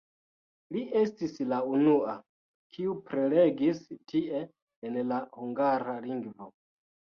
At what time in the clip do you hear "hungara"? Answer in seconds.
5.39-5.99